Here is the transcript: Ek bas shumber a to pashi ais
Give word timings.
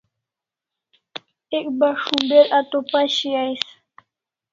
Ek 1.57 1.65
bas 1.79 1.97
shumber 2.03 2.45
a 2.57 2.59
to 2.69 2.79
pashi 2.91 3.29
ais 3.43 3.63